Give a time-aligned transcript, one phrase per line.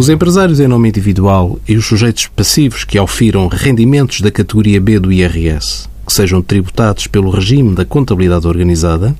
[0.00, 4.98] Os empresários em nome individual e os sujeitos passivos que ofiram rendimentos da categoria B
[4.98, 9.14] do IRS, que sejam tributados pelo regime da contabilidade organizada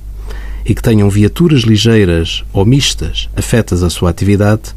[0.65, 4.73] e que tenham viaturas ligeiras ou mistas afetas à sua atividade,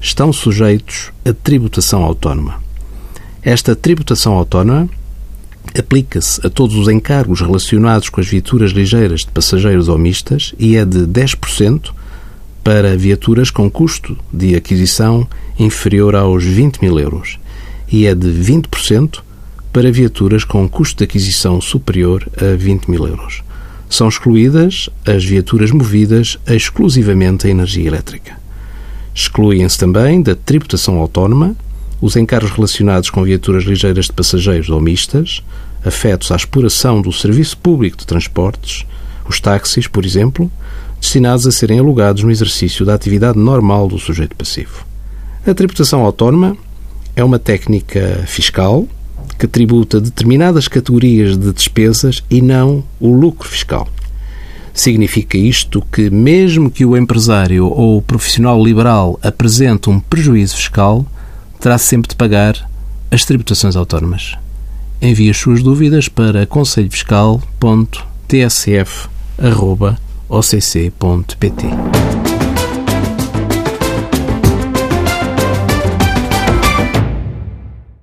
[0.00, 2.62] estão sujeitos a tributação autónoma.
[3.42, 4.88] Esta tributação autónoma
[5.76, 10.76] aplica-se a todos os encargos relacionados com as viaturas ligeiras de passageiros ou mistas e
[10.76, 11.90] é de 10%
[12.62, 15.26] para viaturas com custo de aquisição
[15.58, 17.38] inferior aos 20 mil euros
[17.90, 19.20] e é de 20%
[19.72, 23.42] para viaturas com custo de aquisição superior a 20 mil euros.
[23.88, 28.40] São excluídas as viaturas movidas exclusivamente a energia elétrica.
[29.14, 31.56] Excluem-se também da tributação autónoma
[32.00, 35.42] os encargos relacionados com viaturas ligeiras de passageiros ou mistas,
[35.84, 38.86] afetos à exploração do serviço público de transportes,
[39.28, 40.50] os táxis, por exemplo,
[41.02, 44.86] destinados a serem alugados no exercício da atividade normal do sujeito passivo.
[45.44, 46.56] A tributação autónoma
[47.16, 48.86] é uma técnica fiscal
[49.36, 53.88] que tributa determinadas categorias de despesas e não o lucro fiscal.
[54.72, 61.04] Significa isto que, mesmo que o empresário ou o profissional liberal apresente um prejuízo fiscal,
[61.60, 62.70] terá sempre de pagar
[63.10, 64.36] as tributações autónomas.
[65.02, 66.46] Envie as suas dúvidas para
[70.32, 72.41] conselhofiscal.tsf.occ.pt.